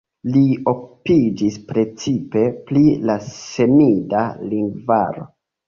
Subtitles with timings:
[0.35, 0.39] Li
[0.71, 4.27] okupiĝis precipe pri la semida
[4.57, 5.31] lingvaro.